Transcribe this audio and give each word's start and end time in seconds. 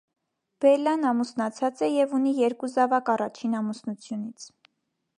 Բելլան 0.63 1.05
ամուսնացած 1.09 1.85
է 1.87 1.91
և 1.97 2.17
ունի 2.21 2.33
երկու 2.39 2.73
զավակ 2.79 3.15
առաջին 3.17 3.57
ամուսնությունից։ 3.63 4.53